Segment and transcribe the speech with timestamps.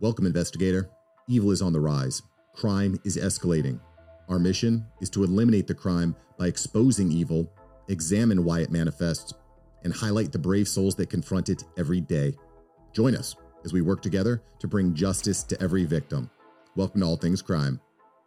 [0.00, 0.90] Welcome, investigator.
[1.28, 2.20] Evil is on the rise.
[2.52, 3.78] Crime is escalating.
[4.28, 7.48] Our mission is to eliminate the crime by exposing evil,
[7.88, 9.32] examine why it manifests,
[9.84, 12.34] and highlight the brave souls that confront it every day.
[12.92, 16.28] Join us as we work together to bring justice to every victim.
[16.74, 17.80] Welcome to All Things Crime.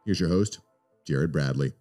[0.05, 0.59] Here's your host,
[1.05, 1.73] Jared Bradley.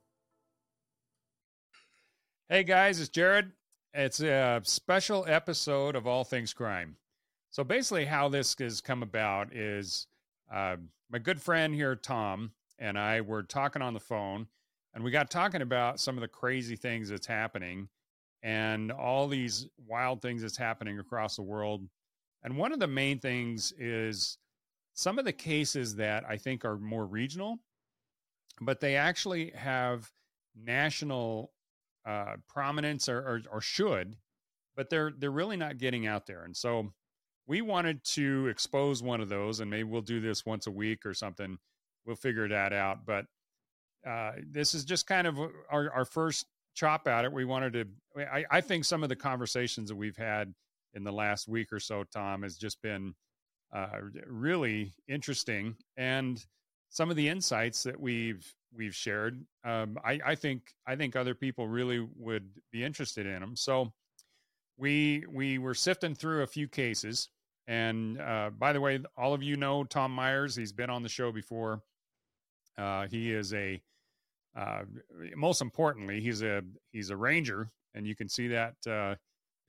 [2.48, 3.52] Hey guys, it's Jared.
[3.94, 6.96] It's a special episode of All Things Crime.
[7.56, 10.08] So basically, how this has come about is
[10.52, 10.76] uh,
[11.10, 14.46] my good friend here, Tom, and I were talking on the phone,
[14.92, 17.88] and we got talking about some of the crazy things that's happening
[18.42, 21.88] and all these wild things that's happening across the world.
[22.42, 24.36] And one of the main things is
[24.92, 27.60] some of the cases that I think are more regional,
[28.60, 30.12] but they actually have
[30.54, 31.52] national
[32.04, 34.16] uh, prominence or, or, or should,
[34.76, 36.44] but they're they're really not getting out there.
[36.44, 36.92] And so
[37.46, 41.06] we wanted to expose one of those, and maybe we'll do this once a week
[41.06, 41.58] or something.
[42.04, 43.06] We'll figure that out.
[43.06, 43.26] But
[44.06, 45.38] uh, this is just kind of
[45.70, 47.32] our, our first chop at it.
[47.32, 47.86] We wanted to,
[48.24, 50.54] I, I, think some of the conversations that we've had
[50.94, 53.14] in the last week or so, Tom, has just been
[53.74, 55.76] uh, really interesting.
[55.96, 56.44] And
[56.88, 61.34] some of the insights that we've we've shared, um, I, I think I think other
[61.34, 63.56] people really would be interested in them.
[63.56, 63.92] So
[64.76, 67.28] we we were sifting through a few cases
[67.66, 70.54] and uh, by the way, all of you know Tom Myers.
[70.54, 71.82] He's been on the show before.
[72.78, 73.80] Uh, he is a
[74.56, 74.82] uh,
[75.36, 79.14] most importantly, he's a he's a ranger, and you can see that uh,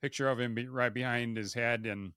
[0.00, 1.86] picture of him be right behind his head.
[1.86, 2.12] And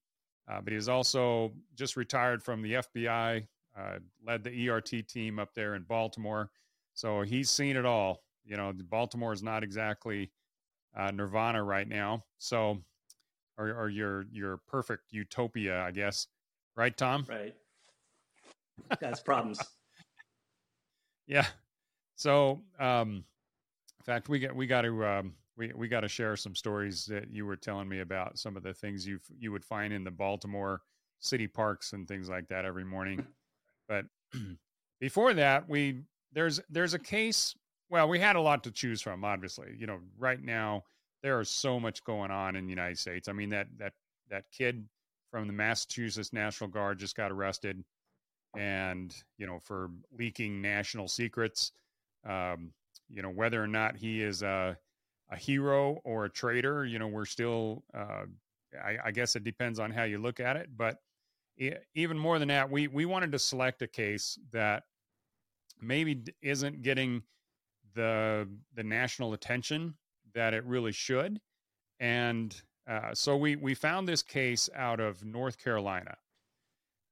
[0.50, 5.54] uh, but he's also just retired from the FBI, uh, led the ERT team up
[5.54, 6.50] there in Baltimore.
[6.94, 8.24] So he's seen it all.
[8.46, 10.32] You know, Baltimore is not exactly
[11.14, 12.26] Nirvana right now.
[12.38, 12.84] So
[13.62, 16.28] or, or your your perfect utopia, I guess.
[16.76, 17.26] Right, Tom?
[17.30, 17.56] Right.
[19.00, 19.60] That's problems.
[21.28, 21.46] yeah.
[22.16, 23.24] So, um,
[24.00, 27.06] in fact, we got we got to um, we we got to share some stories
[27.06, 30.04] that you were telling me about some of the things you you would find in
[30.04, 30.82] the Baltimore
[31.20, 33.26] city parks and things like that every morning.
[33.88, 34.06] But
[35.00, 36.02] before that, we
[36.34, 37.56] there's there's a case.
[37.90, 39.26] Well, we had a lot to choose from.
[39.26, 40.84] Obviously, you know, right now
[41.24, 43.28] there is so much going on in the United States.
[43.28, 43.94] I mean that that
[44.30, 44.88] that kid
[45.30, 47.84] from the Massachusetts National Guard just got arrested,
[48.58, 51.72] and you know for leaking national secrets.
[52.28, 52.72] Um,
[53.10, 54.78] you know whether or not he is a
[55.32, 56.86] a hero or a traitor.
[56.86, 57.84] You know we're still.
[57.94, 58.26] Uh,
[58.82, 60.98] I, I guess it depends on how you look at it, but
[61.94, 64.84] even more than that, we we wanted to select a case that
[65.82, 67.22] maybe isn't getting
[67.94, 69.94] the the national attention
[70.34, 71.40] that it really should.
[72.00, 76.18] And uh, so we we found this case out of North Carolina.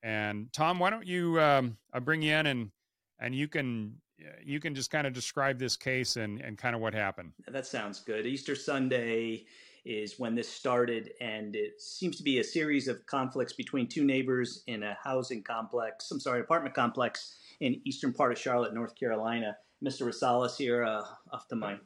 [0.02, 2.72] And Tom, why don't you um, bring you in and
[3.20, 3.96] and you can
[4.44, 7.34] you can just kind of describe this case and and kind of what happened.
[7.48, 8.26] That sounds good.
[8.26, 9.46] Easter Sunday
[9.86, 14.04] is when this started, and it seems to be a series of conflicts between two
[14.04, 16.12] neighbors in a housing complex.
[16.12, 19.56] I'm sorry, apartment complex in eastern part of Charlotte, North Carolina.
[19.84, 20.08] Mr.
[20.08, 21.78] Rosales here, uh, off to my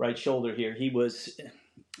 [0.00, 0.72] right shoulder here.
[0.72, 1.38] He was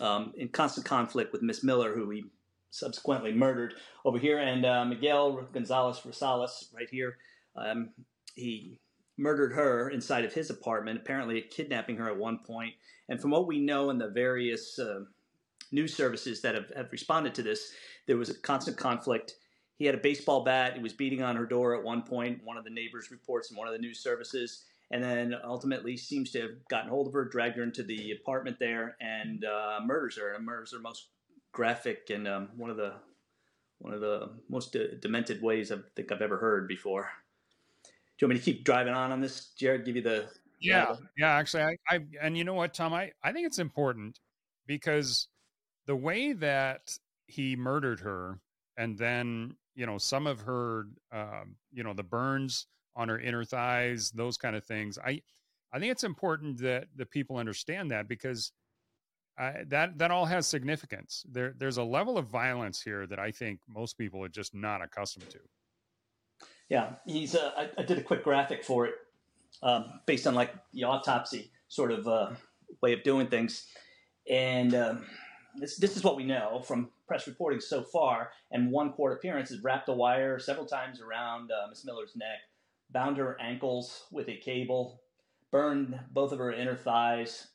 [0.00, 2.24] um, in constant conflict with Miss Miller, who he
[2.70, 3.74] subsequently murdered
[4.06, 7.18] over here, and uh, Miguel Gonzalez Rosales right here.
[7.54, 7.90] Um,
[8.34, 8.78] he
[9.18, 12.72] murdered her inside of his apartment, apparently kidnapping her at one point.
[13.10, 15.00] And from what we know in the various uh,
[15.70, 17.72] news services that have, have responded to this,
[18.06, 19.34] there was a constant conflict.
[19.76, 20.74] He had a baseball bat.
[20.74, 22.40] He was beating on her door at one point.
[22.44, 26.32] One of the neighbors reports in one of the news services and then ultimately seems
[26.32, 30.18] to have gotten hold of her, dragged her into the apartment there, and uh, murders
[30.18, 30.34] her.
[30.34, 31.08] And murders her most
[31.52, 32.94] graphic and um, one of the
[33.78, 37.08] one of the most de- demented ways I think I've ever heard before.
[37.84, 39.84] Do you want me to keep driving on on this, Jared?
[39.84, 40.28] Give you the
[40.60, 41.32] yeah, yeah.
[41.32, 44.18] Actually, I, I and you know what, Tom, I I think it's important
[44.66, 45.28] because
[45.86, 48.40] the way that he murdered her,
[48.76, 52.66] and then you know some of her, um, you know, the burns
[52.96, 54.98] on her inner thighs, those kind of things.
[54.98, 55.22] I
[55.72, 58.52] I think it's important that the people understand that because
[59.38, 61.24] that that all has significance.
[61.30, 64.82] There there's a level of violence here that I think most people are just not
[64.82, 65.38] accustomed to.
[66.68, 67.34] Yeah, he's.
[67.34, 68.94] Uh, I, I, did a quick graphic for it
[69.62, 72.30] um, based on like the autopsy sort of uh,
[72.82, 73.66] way of doing things,
[74.28, 75.06] and um,
[75.56, 78.30] this this is what we know from press reporting so far.
[78.52, 82.38] And one court appearance has wrapped a wire several times around uh, Miss Miller's neck
[82.92, 85.02] bound her ankles with a cable,
[85.50, 87.48] burned both of her inner thighs,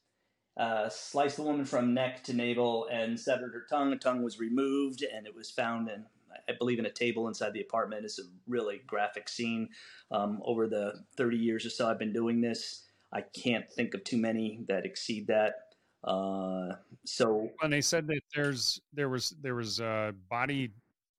[0.57, 3.89] uh, sliced the woman from neck to navel, and severed her tongue.
[3.89, 6.05] The tongue was removed, and it was found in,
[6.47, 8.05] I believe, in a table inside the apartment.
[8.05, 9.69] It's a really graphic scene.
[10.11, 14.03] Um, over the 30 years or so I've been doing this, I can't think of
[14.03, 15.55] too many that exceed that.
[16.03, 20.71] Uh, so, and they said that there's there was there was uh, body,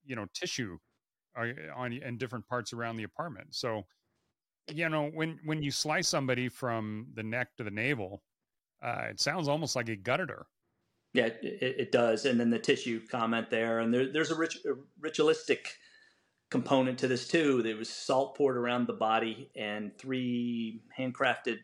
[0.04, 0.78] you know, tissue
[1.36, 3.48] uh, on in different parts around the apartment.
[3.54, 3.84] So,
[4.68, 8.22] you know, when when you slice somebody from the neck to the navel,
[8.82, 10.46] uh, it sounds almost like he gutted her.
[11.12, 12.26] Yeah, it, it, does.
[12.26, 15.72] And then the tissue comment there, and there, there's a, rit- a ritualistic
[16.50, 17.62] component to this too.
[17.62, 21.58] There was salt poured around the body and three handcrafted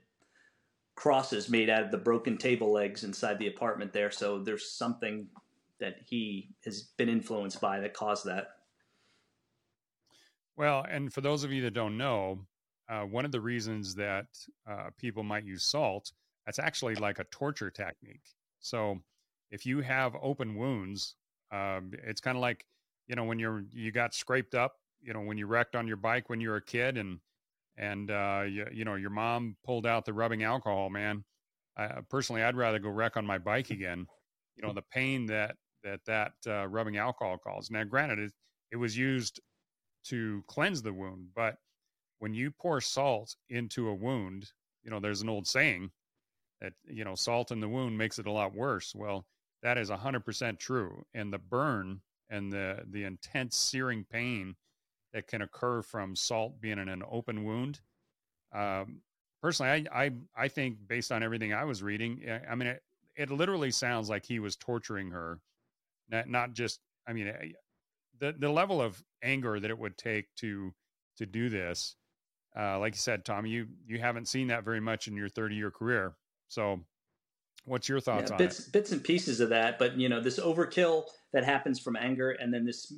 [0.95, 4.11] crosses made out of the broken table legs inside the apartment there.
[4.11, 5.27] So there's something
[5.81, 8.49] that he has been influenced by that caused that.
[10.57, 12.47] Well, and for those of you that don't know,
[12.93, 14.27] uh, one of the reasons that
[14.71, 16.13] uh, people might use salt,
[16.45, 18.27] that's actually like a torture technique.
[18.61, 18.99] So
[19.51, 21.15] if you have open wounds,
[21.51, 22.67] um, it's kind of like
[23.07, 25.97] you know when you're you got scraped up, you know when you wrecked on your
[25.97, 27.19] bike when you were a kid, and
[27.79, 30.91] and uh, you, you know your mom pulled out the rubbing alcohol.
[30.91, 31.25] Man,
[31.79, 34.07] I, personally, I'd rather go wreck on my bike again.
[34.57, 37.71] You know the pain that that that uh, rubbing alcohol causes.
[37.71, 38.33] Now, granted, it,
[38.73, 39.41] it was used
[40.09, 41.57] to cleanse the wound, but
[42.23, 44.53] when you pour salt into a wound,
[44.85, 45.91] you know there's an old saying
[46.61, 48.95] that you know salt in the wound makes it a lot worse.
[48.95, 49.27] Well,
[49.65, 51.05] that is 100% true.
[51.15, 54.55] And the burn and the, the intense searing pain
[55.13, 57.81] that can occur from salt being in an open wound.
[58.55, 59.01] Um,
[59.43, 62.83] personally, I, I, I think based on everything I was reading, I mean, it,
[63.17, 65.41] it literally sounds like he was torturing her,
[66.09, 67.49] not, not just, I mean, eh,
[68.21, 70.73] the, the level of anger that it would take to,
[71.17, 71.97] to do this.
[72.59, 75.55] Uh, like you said, Tom, you, you haven't seen that very much in your 30
[75.55, 76.15] year career.
[76.49, 76.81] So
[77.65, 78.73] What's your thoughts yeah, on bits, it?
[78.73, 82.53] Bits and pieces of that, but you know, this overkill that happens from anger, and
[82.53, 82.93] then this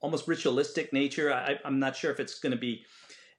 [0.00, 1.32] almost ritualistic nature.
[1.32, 2.84] I, am not sure if it's going to be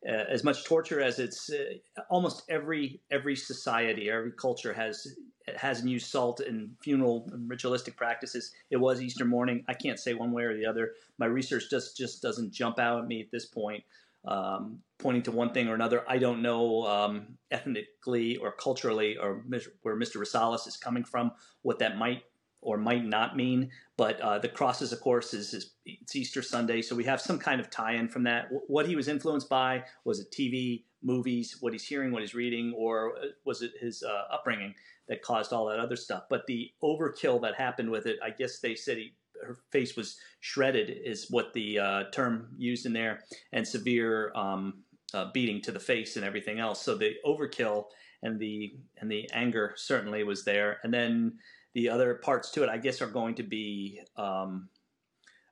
[0.07, 5.15] uh, as much torture as it's uh, almost every every society, every culture has
[5.55, 8.51] has used salt in funeral and ritualistic practices.
[8.69, 9.63] It was Easter morning.
[9.69, 10.91] I can't say one way or the other.
[11.17, 13.85] My research just just doesn't jump out at me at this point
[14.25, 16.03] um, pointing to one thing or another.
[16.07, 19.43] I don't know um, ethnically or culturally or
[19.81, 20.17] where Mr.
[20.17, 21.31] Rosales is coming from,
[21.61, 22.23] what that might
[22.61, 23.71] or might not mean.
[23.97, 27.39] But uh, the crosses, of course, is, is, it's Easter Sunday, so we have some
[27.39, 28.49] kind of tie-in from that.
[28.67, 32.73] What he was influenced by was it TV, movies, what he's hearing, what he's reading,
[32.77, 34.75] or uh, was it his uh, upbringing
[35.07, 36.23] that caused all that other stuff?
[36.29, 40.17] But the overkill that happened with it, I guess they said he her face was
[40.41, 43.21] shredded is what the uh, term used in there,
[43.53, 44.83] and severe um,
[45.13, 46.81] uh, beating to the face and everything else.
[46.81, 47.85] So the overkill
[48.21, 51.37] and the and the anger certainly was there, and then
[51.73, 54.69] the other parts to it, I guess, are going to be um,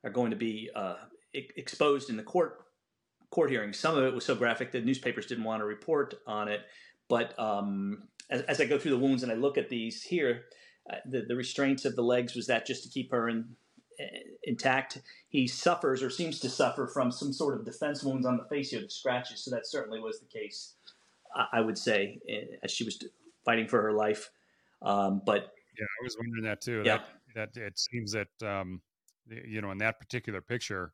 [0.03, 0.95] are going to be uh,
[1.33, 2.65] exposed in the court
[3.29, 3.73] court hearing.
[3.73, 6.61] Some of it was so graphic that newspapers didn't want to report on it,
[7.09, 10.45] but um, as, as, I go through the wounds and I look at these here,
[10.91, 13.55] uh, the, the restraints of the legs was that just to keep her in
[14.43, 15.01] intact.
[15.29, 18.71] He suffers or seems to suffer from some sort of defense wounds on the face
[18.71, 19.43] here, the scratches.
[19.43, 20.73] So that certainly was the case,
[21.51, 23.03] I would say, eh, as she was
[23.45, 24.29] fighting for her life.
[24.81, 26.83] Um, but yeah, I was wondering that too.
[26.85, 26.99] Yeah.
[27.35, 28.81] That, that it seems that um,
[29.27, 30.93] you know in that particular picture,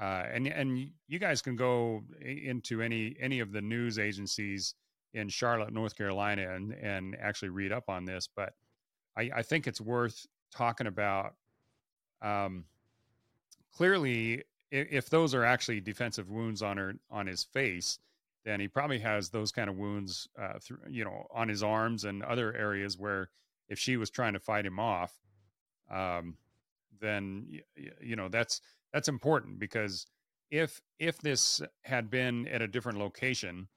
[0.00, 4.74] uh, and and you guys can go into any any of the news agencies
[5.14, 8.28] in Charlotte, North Carolina, and and actually read up on this.
[8.34, 8.52] But
[9.16, 11.34] I, I think it's worth talking about
[12.22, 12.64] um,
[13.74, 17.98] clearly, if, if those are actually defensive wounds on her on his face,
[18.44, 22.04] then he probably has those kind of wounds, uh, through, you know, on his arms
[22.04, 23.28] and other areas where
[23.68, 25.12] if she was trying to fight him off,
[25.90, 26.36] um,
[27.00, 27.60] then
[28.00, 28.60] you know that's
[28.92, 30.06] that's important because
[30.50, 33.68] if if this had been at a different location,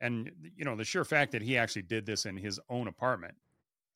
[0.00, 3.34] and you know the sheer fact that he actually did this in his own apartment,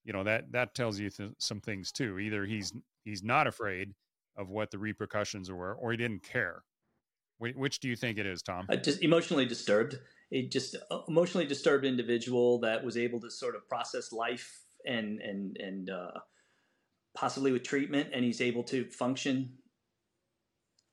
[0.05, 2.19] you know that that tells you th- some things too.
[2.19, 2.73] Either he's
[3.05, 3.95] he's not afraid
[4.37, 6.63] of what the repercussions were, or he didn't care.
[7.39, 8.67] Which do you think it is, Tom?
[8.71, 9.99] Uh, just emotionally disturbed.
[10.33, 15.21] A just uh, emotionally disturbed individual that was able to sort of process life and
[15.21, 16.21] and and uh,
[17.15, 19.55] possibly with treatment, and he's able to function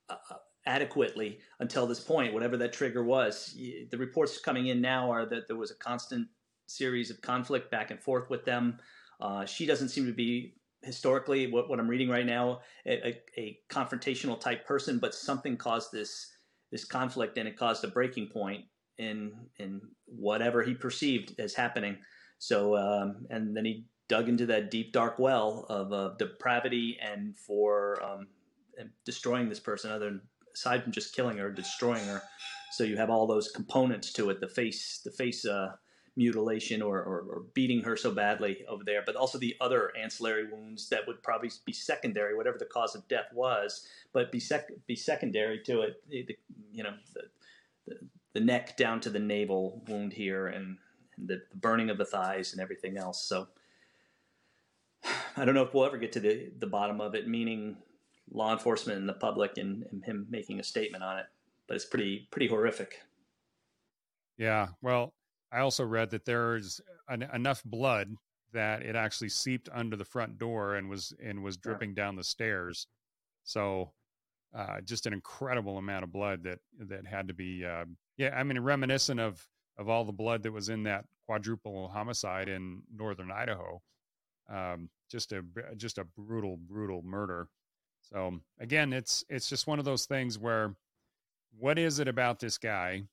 [0.09, 0.35] uh, uh
[0.67, 3.57] adequately until this point, whatever that trigger was.
[3.89, 6.27] The reports coming in now are that there was a constant
[6.67, 8.77] series of conflict back and forth with them.
[9.21, 13.59] Uh, she doesn't seem to be historically what, what I'm reading right now a, a,
[13.69, 16.31] confrontational type person, but something caused this
[16.71, 18.65] this conflict and it caused a breaking point
[18.97, 21.97] in in whatever he perceived as happening.
[22.39, 27.37] So um, and then he dug into that deep dark well of uh, depravity and
[27.37, 28.27] for um,
[28.77, 30.21] and destroying this person, other than
[30.53, 32.21] aside from just killing her, destroying her.
[32.71, 35.73] So you have all those components to it: the face, the face uh,
[36.15, 40.45] mutilation, or, or, or beating her so badly over there, but also the other ancillary
[40.51, 44.71] wounds that would probably be secondary, whatever the cause of death was, but be sec-
[44.87, 46.03] be secondary to it.
[46.09, 46.37] The,
[46.71, 47.21] you know, the,
[47.87, 47.95] the,
[48.33, 50.77] the neck down to the navel wound here, and,
[51.17, 53.23] and the, the burning of the thighs and everything else.
[53.23, 53.47] So.
[55.35, 57.77] I don't know if we'll ever get to the, the bottom of it, meaning
[58.31, 61.25] law enforcement and the public and, and him making a statement on it.
[61.67, 63.01] But it's pretty pretty horrific.
[64.37, 64.67] Yeah.
[64.81, 65.13] Well,
[65.51, 68.15] I also read that there's an, enough blood
[68.53, 72.23] that it actually seeped under the front door and was and was dripping down the
[72.23, 72.87] stairs.
[73.43, 73.91] So,
[74.55, 77.65] uh, just an incredible amount of blood that that had to be.
[77.65, 77.85] Uh,
[78.17, 79.45] yeah, I mean, reminiscent of
[79.77, 83.81] of all the blood that was in that quadruple homicide in northern Idaho.
[84.49, 85.43] Um, just a
[85.77, 87.47] just a brutal, brutal murder.
[88.01, 90.75] So again, it's it's just one of those things where,
[91.57, 93.03] what is it about this guy?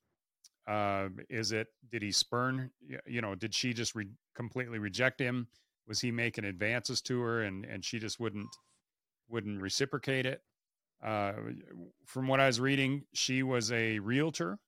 [0.68, 2.70] Uh, is it did he spurn?
[3.06, 5.48] You know, did she just re- completely reject him?
[5.87, 8.48] Was he making advances to her and and she just wouldn't
[9.28, 10.42] wouldn't reciprocate it?
[11.02, 11.32] Uh,
[12.04, 14.58] from what I was reading, she was a realtor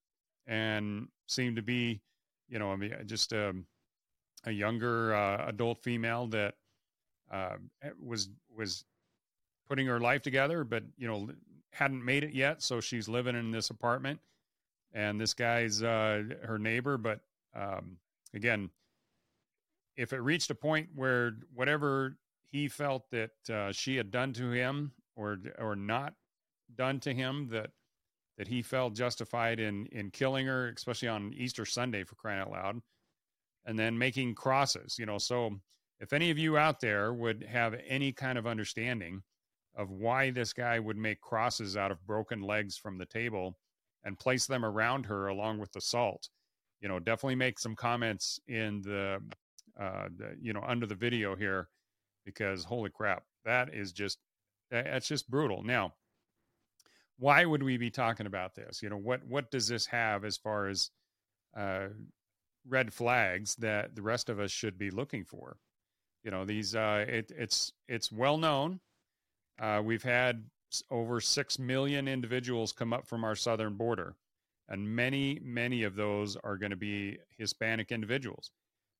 [0.46, 2.00] and seemed to be,
[2.48, 3.54] you know, I mean, just a,
[4.44, 6.54] a younger uh, adult female that
[7.30, 7.56] uh,
[8.02, 8.84] was was
[9.68, 11.30] putting her life together, but you know
[11.72, 12.62] hadn't made it yet.
[12.62, 14.20] So she's living in this apartment,
[14.92, 16.96] and this guy's uh, her neighbor.
[16.96, 17.20] But
[17.54, 17.98] um,
[18.34, 18.70] again,
[19.96, 22.16] if it reached a point where whatever
[22.50, 26.14] he felt that uh, she had done to him or or not
[26.74, 27.70] done to him that
[28.38, 32.50] that he felt justified in in killing her, especially on Easter Sunday for crying out
[32.50, 32.80] loud,
[33.66, 34.98] and then making crosses.
[34.98, 35.60] You know, so
[36.00, 39.22] if any of you out there would have any kind of understanding
[39.76, 43.56] of why this guy would make crosses out of broken legs from the table
[44.04, 46.28] and place them around her along with the salt,
[46.80, 49.20] you know, definitely make some comments in the,
[49.78, 51.68] uh, the you know, under the video here
[52.24, 54.18] because holy crap, that is just,
[54.70, 55.62] that's just brutal.
[55.62, 55.94] Now,
[57.18, 58.82] why would we be talking about this?
[58.82, 60.90] You know, what, what does this have as far as,
[61.56, 61.88] uh,
[62.68, 65.56] red flags that the rest of us should be looking for?
[66.22, 68.80] you know these uh, it, it's it's well known
[69.60, 70.44] uh, we've had
[70.90, 74.14] over 6 million individuals come up from our southern border
[74.68, 78.52] and many many of those are going to be hispanic individuals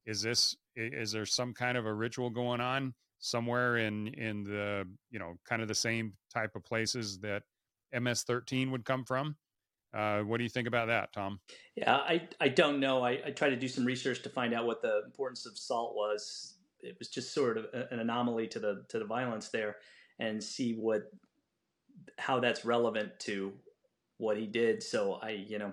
[0.07, 4.87] is this is there some kind of a ritual going on somewhere in in the
[5.11, 7.43] you know kind of the same type of places that
[7.95, 9.37] ms13 would come from
[9.93, 11.41] uh, what do you think about that, Tom?
[11.75, 13.05] Yeah, I, I don't know.
[13.05, 15.97] I, I tried to do some research to find out what the importance of salt
[15.97, 19.77] was it was just sort of an anomaly to the to the violence there,
[20.19, 21.11] and see what
[22.19, 23.53] how that's relevant to
[24.19, 24.83] what he did.
[24.83, 25.73] So I, you know,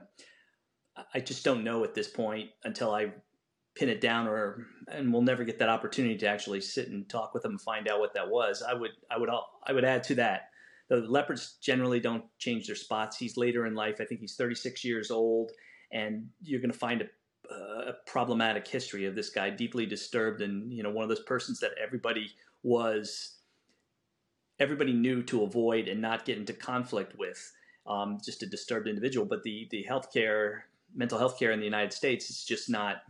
[1.14, 3.14] I just don't know at this point until I
[3.76, 7.34] pin it down, or and we'll never get that opportunity to actually sit and talk
[7.34, 8.64] with him and find out what that was.
[8.68, 9.30] I would, I would,
[9.66, 10.50] I would add to that.
[10.90, 13.18] The leopards generally don't change their spots.
[13.18, 13.98] He's later in life.
[14.00, 15.52] I think he's 36 years old,
[15.92, 17.08] and you're going to find a
[17.50, 21.60] a problematic history of this guy, deeply disturbed, and you know one of those persons
[21.60, 22.30] that everybody
[22.64, 23.37] was
[24.60, 27.54] everybody knew to avoid and not get into conflict with.
[27.86, 30.62] Um, just a disturbed individual, but the the healthcare,
[30.94, 33.04] mental health care in the United States is just not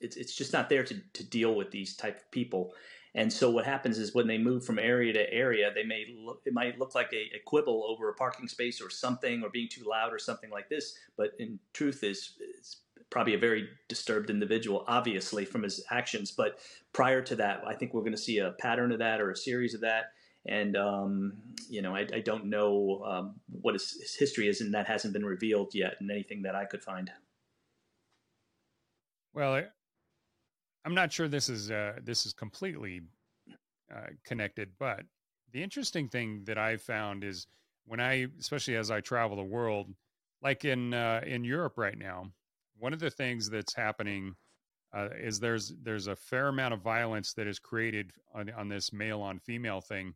[0.00, 2.72] it's it's just not there to to deal with these type of people.
[3.14, 6.42] And so what happens is when they move from area to area, they may look,
[6.44, 9.68] it might look like a, a, quibble over a parking space or something, or being
[9.70, 10.94] too loud or something like this.
[11.16, 12.34] But in truth, is
[13.08, 16.30] probably a very disturbed individual, obviously, from his actions.
[16.30, 16.58] But
[16.92, 19.36] prior to that, I think we're going to see a pattern of that or a
[19.36, 20.12] series of that.
[20.48, 21.32] And, um,
[21.68, 25.12] you know, I, I don't know um, what his, his, history is, and that hasn't
[25.12, 27.10] been revealed yet in anything that I could find.
[29.34, 29.64] Well, I,
[30.84, 33.02] I'm not sure this is uh, this is completely
[33.92, 35.02] uh, connected, but
[35.52, 37.46] the interesting thing that I've found is
[37.86, 39.88] when I, especially as I travel the world,
[40.42, 42.30] like in uh, in Europe right now,
[42.78, 44.36] one of the things that's happening
[44.94, 48.92] uh, is there's there's a fair amount of violence that is created on, on this
[48.92, 50.14] male on female thing,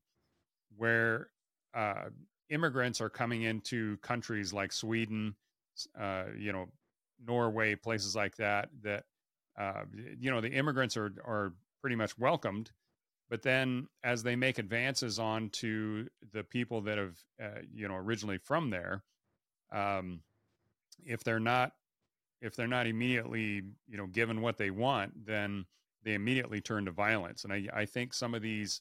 [0.77, 1.29] where
[1.75, 2.05] uh,
[2.49, 5.35] immigrants are coming into countries like Sweden,
[5.99, 6.67] uh, you know,
[7.27, 8.69] Norway, places like that.
[8.83, 9.05] That
[9.59, 9.85] uh,
[10.19, 12.71] you know the immigrants are are pretty much welcomed,
[13.29, 17.95] but then as they make advances on to the people that have uh, you know
[17.95, 19.03] originally from there,
[19.73, 20.21] um,
[21.05, 21.73] if they're not
[22.41, 25.67] if they're not immediately, you know, given what they want, then
[26.03, 27.45] they immediately turn to violence.
[27.45, 28.81] And I, I think some of these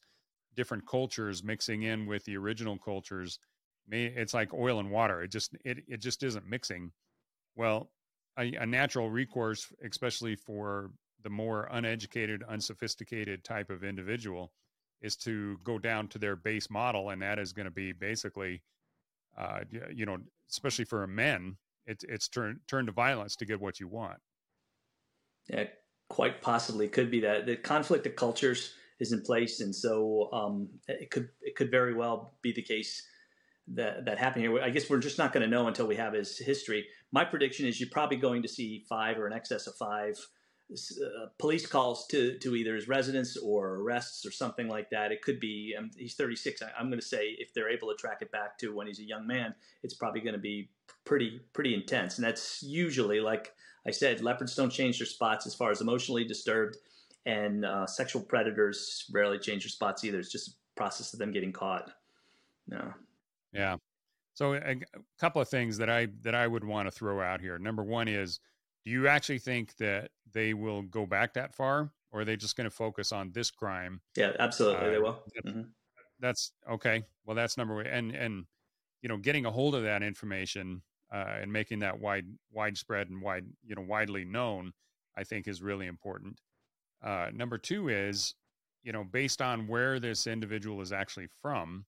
[0.59, 3.39] different cultures mixing in with the original cultures
[3.91, 6.91] it's like oil and water it just it, it just isn't mixing.
[7.55, 7.89] Well
[8.37, 10.91] a, a natural recourse especially for
[11.23, 14.51] the more uneducated unsophisticated type of individual
[15.01, 18.61] is to go down to their base model and that is going to be basically
[19.37, 19.61] uh,
[19.93, 20.17] you know
[20.49, 24.19] especially for men it, it's turned turned to violence to get what you want.
[25.47, 25.67] Yeah
[26.09, 27.45] quite possibly could be that.
[27.45, 31.93] The conflict of cultures is in place, and so um, it could it could very
[31.93, 33.07] well be the case
[33.69, 34.61] that that happened here.
[34.61, 36.85] I guess we're just not going to know until we have his history.
[37.11, 40.17] My prediction is you're probably going to see five or in excess of five
[40.71, 45.11] uh, police calls to to either his residence or arrests or something like that.
[45.11, 46.61] It could be um, he's 36.
[46.61, 48.99] I, am going to say if they're able to track it back to when he's
[48.99, 50.69] a young man, it's probably going to be
[51.05, 52.17] pretty pretty intense.
[52.17, 53.53] And that's usually like
[53.87, 56.77] I said, leopards don't change their spots as far as emotionally disturbed,
[57.29, 60.19] and uh, sexual predators rarely change their spots either.
[60.19, 61.91] It's just a process of them getting caught.
[62.67, 62.93] No.
[63.53, 63.77] Yeah.
[64.33, 64.77] So a, a
[65.19, 67.59] couple of things that I that I would want to throw out here.
[67.59, 68.39] Number one is,
[68.85, 72.55] do you actually think that they will go back that far, or are they just
[72.55, 74.01] going to focus on this crime?
[74.15, 75.23] Yeah, absolutely, uh, they will.
[75.45, 75.61] Mm-hmm.
[76.19, 77.03] That's okay.
[77.25, 78.45] Well, that's number one, and and
[79.01, 80.81] you know, getting a hold of that information
[81.13, 84.71] uh, and making that wide widespread and wide you know widely known
[85.17, 86.39] i think is really important
[87.03, 88.35] uh, number two is
[88.83, 91.85] you know based on where this individual is actually from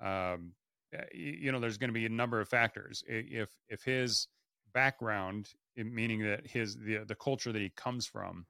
[0.00, 0.52] um,
[0.92, 3.02] eh, you know there's going to be a number of factors.
[3.06, 4.28] If if his
[4.72, 8.46] background meaning that his the the culture that he comes from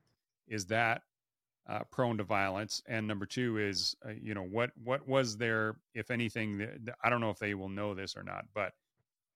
[0.46, 1.02] is that
[1.68, 2.82] uh, prone to violence.
[2.86, 7.10] And number two is uh, you know what what was there if anything that, i
[7.10, 8.72] don't know if they will know this or not but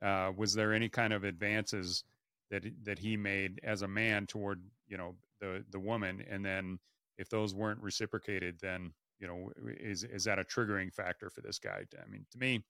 [0.07, 2.04] uh, was there any kind of advances
[2.53, 6.79] that that he made as a man toward you know the the woman, and then
[7.19, 11.59] if those weren't reciprocated, then you know is is that a triggering factor for this
[11.59, 11.85] guy?
[12.01, 12.63] I mean, to me,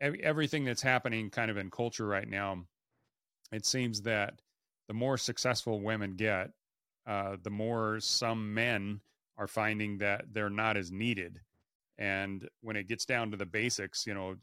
[0.00, 2.64] everything that's happening kind of in culture right now,
[3.52, 4.40] it seems that
[4.86, 6.50] the more successful women get,
[7.06, 9.00] uh, the more some men
[9.36, 11.40] are finding that they're not as needed.
[11.98, 14.36] And when it gets down to the basics, you know,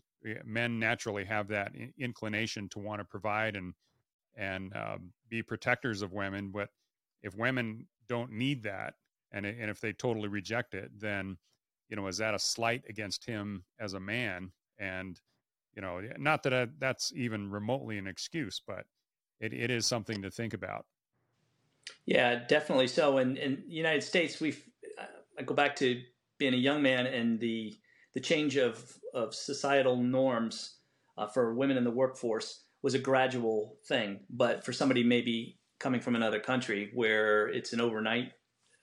[0.43, 3.73] men naturally have that inclination to want to provide and
[4.35, 6.51] and um, be protectors of women.
[6.51, 6.69] But
[7.21, 8.95] if women don't need that,
[9.31, 11.37] and and if they totally reject it, then
[11.89, 14.51] you know is that a slight against him as a man?
[14.77, 15.19] And
[15.75, 18.85] you know, not that I, that's even remotely an excuse, but
[19.39, 20.85] it, it is something to think about.
[22.05, 23.17] Yeah, definitely so.
[23.17, 24.63] And in the United States, we've
[25.37, 26.01] I go back to
[26.37, 27.75] being a young man and the
[28.13, 30.77] the change of, of societal norms
[31.17, 34.19] uh, for women in the workforce was a gradual thing.
[34.29, 38.33] But for somebody maybe coming from another country where it's an overnight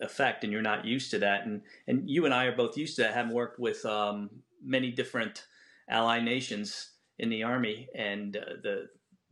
[0.01, 2.97] effect and you're not used to that, and, and you and I are both used
[2.97, 4.29] to that, having worked with um,
[4.61, 5.47] many different
[5.89, 8.89] ally nations in the army, and uh, the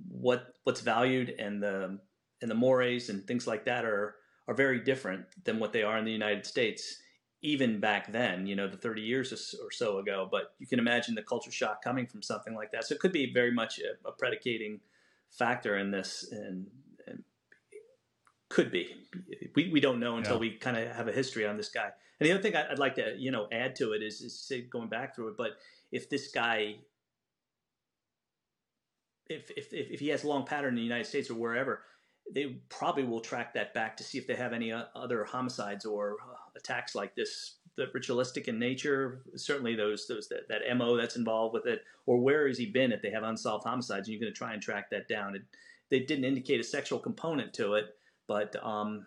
[0.09, 1.99] what what's valued and the
[2.41, 4.15] and the mores and things like that are
[4.47, 7.03] are very different than what they are in the United States
[7.43, 10.29] even back then, you know, the 30 years or so ago.
[10.31, 12.85] But you can imagine the culture shock coming from something like that.
[12.85, 14.81] So it could be very much a, a predicating
[15.31, 16.67] factor in this, and,
[17.07, 17.23] and,
[18.49, 18.97] could be.
[19.55, 20.41] We, we don't know until yeah.
[20.41, 21.91] we kind of have a history on this guy.
[22.19, 24.63] And the other thing I'd like to, you know, add to it is, is say,
[24.63, 25.53] going back through it, but
[25.93, 26.77] if this guy,
[29.29, 31.83] if, if, if he has a long pattern in the United States or wherever,
[32.33, 36.17] they probably will track that back to see if they have any other homicides or
[36.23, 41.17] uh, attacks like this the ritualistic in nature certainly those those that, that mo that's
[41.17, 44.21] involved with it or where has he been if they have unsolved homicides and you're
[44.21, 45.35] going to try and track that down?
[45.37, 45.43] It,
[45.89, 47.97] they didn't indicate a sexual component to it
[48.31, 49.07] but um,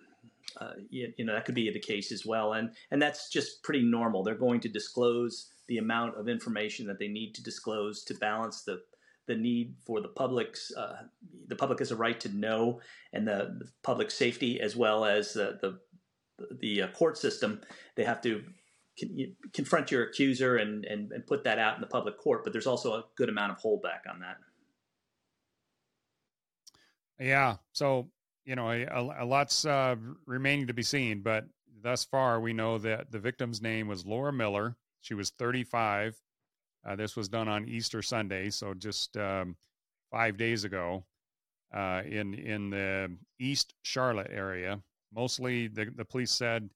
[0.60, 2.54] uh, you, you, know that could be the case as well.
[2.54, 4.22] And and that's just pretty normal.
[4.22, 8.64] They're going to disclose the amount of information that they need to disclose to balance
[8.64, 8.82] the
[9.28, 11.04] the need for the public's uh,
[11.48, 12.82] the public has a right to know
[13.14, 15.80] and the, the public safety as well as the
[16.60, 17.62] the uh, court system
[17.96, 18.44] they have to
[19.00, 22.54] con- confront your accuser and, and and put that out in the public court but
[22.54, 24.38] there's also a good amount of holdback on that.
[27.20, 28.10] Yeah so
[28.46, 31.46] you know a, a lot's uh, remaining to be seen but
[31.82, 34.76] thus far we know that the victim's name was laura miller.
[35.02, 36.20] She was 35
[36.86, 39.56] uh, this was done on Easter Sunday, so just um,
[40.12, 41.06] five days ago
[41.74, 44.82] uh, in in the East Charlotte area.
[45.14, 46.70] Mostly, the, the police said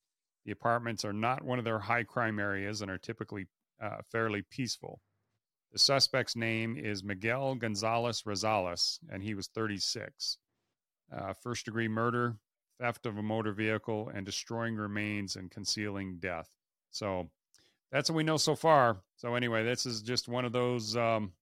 [0.46, 3.48] the apartments are not one of their high crime areas and are typically
[3.82, 5.02] uh, fairly peaceful.
[5.72, 10.38] The suspect's name is Miguel Gonzalez Rosales, and he was 36.
[11.16, 12.36] Uh, first degree murder,
[12.80, 16.50] theft of a motor vehicle, and destroying remains and concealing death.
[16.92, 17.30] So
[17.92, 18.98] that's what we know so far.
[19.18, 21.34] So anyway, this is just one of those um,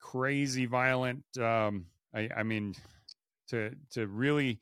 [0.00, 1.24] crazy violent.
[1.38, 2.74] Um, I, I mean,
[3.48, 4.60] to to really,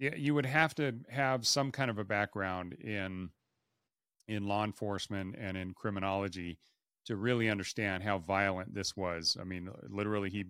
[0.00, 3.30] you would have to have some kind of a background in
[4.28, 6.58] in law enforcement and in criminology
[7.04, 9.36] to really understand how violent this was.
[9.40, 10.44] I mean, literally, he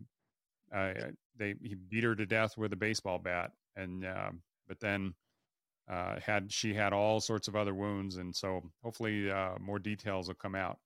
[0.74, 0.92] uh,
[1.36, 4.30] they he beat her to death with a baseball bat, and uh,
[4.68, 5.14] but then
[5.90, 10.28] uh, had she had all sorts of other wounds, and so hopefully uh, more details
[10.28, 10.78] will come out.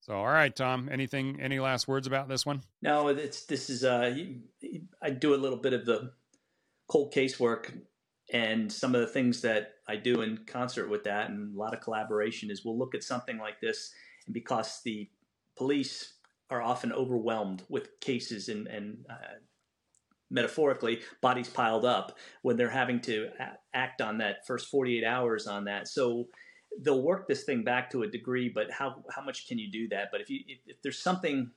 [0.00, 0.88] So, all right, Tom.
[0.90, 1.40] Anything?
[1.40, 2.62] Any last words about this one?
[2.80, 3.84] No, it's this is.
[3.84, 4.14] Uh,
[5.02, 6.12] I do a little bit of the
[6.88, 7.74] cold case work,
[8.32, 11.74] and some of the things that I do in concert with that, and a lot
[11.74, 13.92] of collaboration is we'll look at something like this,
[14.26, 15.08] and because the
[15.56, 16.14] police
[16.50, 19.38] are often overwhelmed with cases and, and uh,
[20.30, 23.28] metaphorically bodies piled up when they're having to
[23.74, 25.88] act on that first 48 hours on that.
[25.88, 26.28] So
[26.82, 29.88] they'll work this thing back to a degree but how how much can you do
[29.88, 30.08] that?
[30.12, 31.50] But if you if, there's something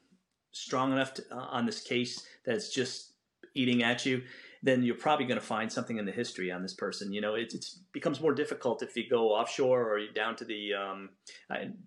[0.52, 3.14] strong enough to, uh, on this case that's just
[3.56, 4.22] eating at you
[4.62, 7.14] then you're probably going to find something in the history on this person.
[7.14, 7.54] You know, it
[7.94, 11.10] becomes more difficult if you go offshore or down to the um,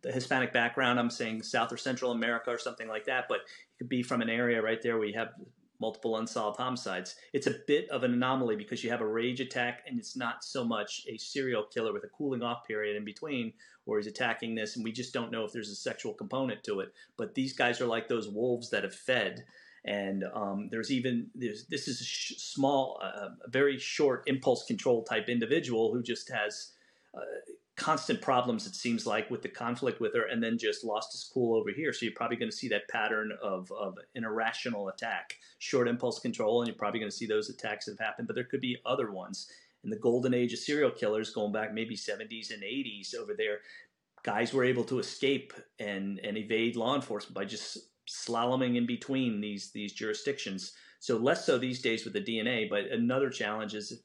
[0.02, 0.98] the Hispanic background.
[0.98, 3.26] I'm saying South or Central America or something like that.
[3.28, 5.32] But it could be from an area right there where you have
[5.82, 7.16] multiple unsolved homicides.
[7.32, 10.44] It's a bit of an anomaly because you have a rage attack and it's not
[10.44, 13.52] so much a serial killer with a cooling off period in between
[13.84, 16.78] where he's attacking this and we just don't know if there's a sexual component to
[16.80, 16.94] it.
[17.16, 19.44] But these guys are like those wolves that have fed
[19.84, 24.64] and um, there's even there's, this is a sh- small, uh, a very short impulse
[24.64, 26.72] control type individual who just has
[27.16, 27.20] uh,
[27.76, 28.66] constant problems.
[28.66, 31.70] It seems like with the conflict with her, and then just lost his cool over
[31.70, 31.92] here.
[31.92, 36.20] So you're probably going to see that pattern of of an irrational attack, short impulse
[36.20, 38.28] control, and you're probably going to see those attacks that have happened.
[38.28, 39.50] But there could be other ones
[39.82, 43.58] in the golden age of serial killers, going back maybe 70s and 80s over there.
[44.22, 49.40] Guys were able to escape and and evade law enforcement by just slaloming in between
[49.40, 50.72] these these jurisdictions.
[51.00, 54.02] So less so these days with the DNA, but another challenge is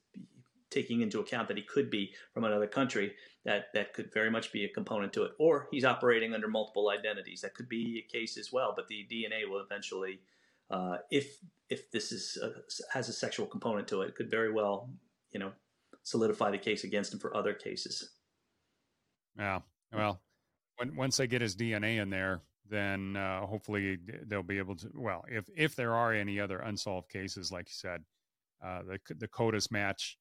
[0.70, 3.14] taking into account that he could be from another country.
[3.44, 6.90] That that could very much be a component to it, or he's operating under multiple
[6.90, 7.40] identities.
[7.40, 8.72] That could be a case as well.
[8.74, 10.20] But the DNA will eventually,
[10.70, 11.38] uh, if
[11.70, 12.52] if this is a,
[12.92, 14.90] has a sexual component to it, could very well,
[15.32, 15.52] you know,
[16.02, 18.10] solidify the case against him for other cases.
[19.38, 19.60] Yeah.
[19.92, 20.20] Well,
[20.76, 24.88] when, once they get his DNA in there, then uh, hopefully they'll be able to.
[24.94, 28.02] Well, if if there are any other unsolved cases, like you said,
[28.64, 30.18] uh, the the CODIS match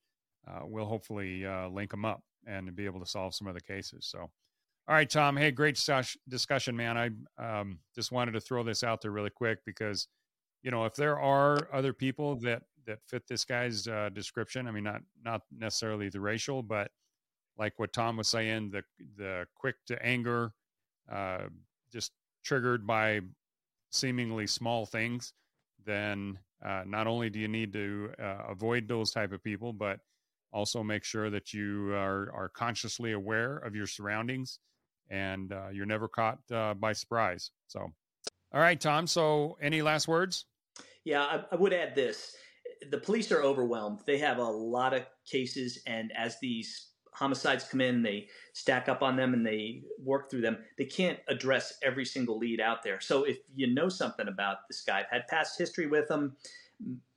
[0.48, 3.62] uh, will hopefully uh, link them up and be able to solve some of the
[3.62, 4.06] cases.
[4.06, 4.30] So, all
[4.96, 5.36] right, Tom.
[5.36, 5.80] Hey, great
[6.30, 6.98] discussion, man.
[6.98, 10.08] I um, just wanted to throw this out there really quick because
[10.64, 14.72] you know if there are other people that that fit this guy's uh, description, I
[14.72, 16.92] mean, not not necessarily the racial, but
[17.58, 18.84] like what Tom was saying, the
[19.18, 20.54] the quick to anger,
[21.12, 21.46] uh,
[21.92, 22.12] just
[22.48, 23.20] triggered by
[23.92, 25.34] seemingly small things,
[25.86, 30.00] then uh, not only do you need to uh, avoid those type of people, but
[30.54, 34.60] also make sure that you are, are consciously aware of your surroundings
[35.10, 37.52] and uh, you're never caught uh, by surprise.
[37.68, 37.80] So,
[38.54, 39.08] all right, Tom.
[39.08, 40.46] So, any last words?
[41.04, 42.36] Yeah, I, I would add this.
[42.92, 44.00] The police are overwhelmed.
[44.06, 49.02] They have a lot of cases, and as these homicides come in, they stack up
[49.02, 50.58] on them and they work through them.
[50.78, 53.02] They can't address every single lead out there.
[53.02, 56.36] So if you know something about this guy, had past history with him,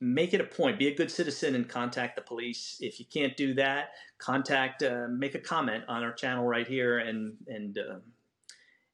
[0.00, 0.78] make it a point.
[0.78, 2.78] Be a good citizen and contact the police.
[2.80, 6.98] If you can't do that, contact, uh, make a comment on our channel right here,
[6.98, 7.98] and and, uh,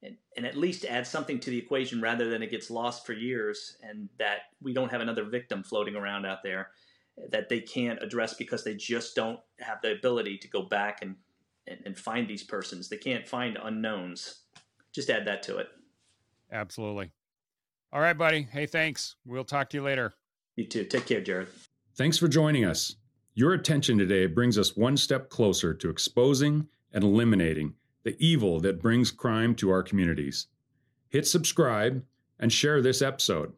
[0.02, 3.12] and and at least add something to the equation rather than it gets lost for
[3.12, 6.70] years and that we don't have another victim floating around out there
[7.30, 11.16] that they can't address because they just don't have the ability to go back and,
[11.66, 12.88] and, and find these persons.
[12.88, 14.42] They can't find unknowns.
[14.92, 15.68] Just add that to it.
[16.52, 17.12] Absolutely.
[17.92, 18.42] All right, buddy.
[18.50, 19.16] Hey, thanks.
[19.24, 20.14] We'll talk to you later.
[20.56, 20.84] You too.
[20.84, 21.48] Take care, Jared.
[21.94, 22.96] Thanks for joining us.
[23.34, 27.74] Your attention today brings us one step closer to exposing and eliminating
[28.04, 30.46] the evil that brings crime to our communities.
[31.08, 32.02] Hit subscribe
[32.38, 33.52] and share this episode.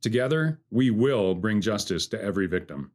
[0.00, 2.92] Together, we will bring justice to every victim.